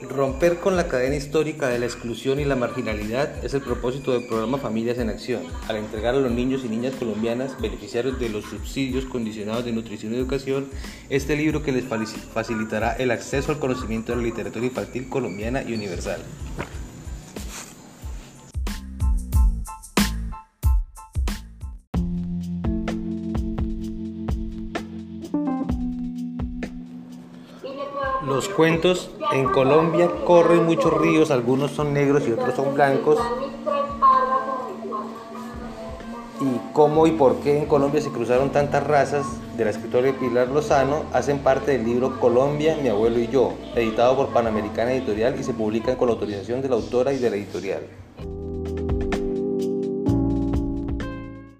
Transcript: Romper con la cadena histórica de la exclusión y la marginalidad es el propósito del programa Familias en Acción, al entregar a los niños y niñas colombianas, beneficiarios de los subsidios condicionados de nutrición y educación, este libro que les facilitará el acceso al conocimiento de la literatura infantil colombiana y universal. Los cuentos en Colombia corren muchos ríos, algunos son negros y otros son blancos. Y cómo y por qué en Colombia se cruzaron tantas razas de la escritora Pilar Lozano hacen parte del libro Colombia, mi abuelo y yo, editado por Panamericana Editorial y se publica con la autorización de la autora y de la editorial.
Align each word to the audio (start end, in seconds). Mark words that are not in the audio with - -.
Romper 0.00 0.58
con 0.60 0.76
la 0.76 0.86
cadena 0.86 1.16
histórica 1.16 1.66
de 1.68 1.80
la 1.80 1.86
exclusión 1.86 2.38
y 2.38 2.44
la 2.44 2.54
marginalidad 2.54 3.44
es 3.44 3.52
el 3.54 3.62
propósito 3.62 4.12
del 4.12 4.28
programa 4.28 4.56
Familias 4.56 4.98
en 4.98 5.08
Acción, 5.08 5.42
al 5.66 5.76
entregar 5.76 6.14
a 6.14 6.18
los 6.18 6.30
niños 6.30 6.62
y 6.64 6.68
niñas 6.68 6.94
colombianas, 6.94 7.60
beneficiarios 7.60 8.18
de 8.20 8.28
los 8.28 8.44
subsidios 8.44 9.06
condicionados 9.06 9.64
de 9.64 9.72
nutrición 9.72 10.14
y 10.14 10.16
educación, 10.16 10.68
este 11.10 11.34
libro 11.34 11.64
que 11.64 11.72
les 11.72 11.84
facilitará 11.84 12.92
el 12.92 13.10
acceso 13.10 13.50
al 13.50 13.58
conocimiento 13.58 14.12
de 14.12 14.18
la 14.18 14.24
literatura 14.24 14.66
infantil 14.66 15.08
colombiana 15.08 15.62
y 15.64 15.74
universal. 15.74 16.20
Los 28.26 28.48
cuentos 28.48 29.10
en 29.32 29.44
Colombia 29.46 30.10
corren 30.24 30.66
muchos 30.66 30.92
ríos, 30.92 31.30
algunos 31.30 31.70
son 31.70 31.94
negros 31.94 32.26
y 32.26 32.32
otros 32.32 32.54
son 32.54 32.74
blancos. 32.74 33.18
Y 36.40 36.72
cómo 36.72 37.06
y 37.06 37.12
por 37.12 37.36
qué 37.36 37.58
en 37.58 37.66
Colombia 37.66 38.00
se 38.00 38.10
cruzaron 38.10 38.50
tantas 38.50 38.86
razas 38.86 39.26
de 39.56 39.64
la 39.64 39.70
escritora 39.70 40.12
Pilar 40.12 40.48
Lozano 40.48 41.02
hacen 41.12 41.38
parte 41.40 41.72
del 41.72 41.84
libro 41.84 42.20
Colombia, 42.20 42.76
mi 42.80 42.88
abuelo 42.88 43.18
y 43.18 43.26
yo, 43.28 43.54
editado 43.74 44.16
por 44.16 44.28
Panamericana 44.28 44.92
Editorial 44.92 45.38
y 45.38 45.42
se 45.42 45.52
publica 45.52 45.96
con 45.96 46.08
la 46.08 46.14
autorización 46.14 46.62
de 46.62 46.68
la 46.68 46.76
autora 46.76 47.12
y 47.12 47.18
de 47.18 47.30
la 47.30 47.36
editorial. 47.36 47.82